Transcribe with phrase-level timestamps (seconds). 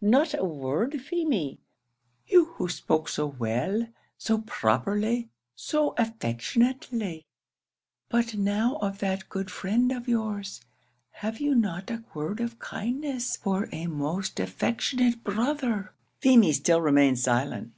[0.00, 1.60] not a word, Feemy?
[2.26, 7.26] you who spoke so well, so properly, so affectionately,
[8.08, 10.62] but now of that good friend of yours
[11.10, 17.18] have you not a word of kindness for a most affectionate brother?" Feemy still remained
[17.18, 17.74] silent.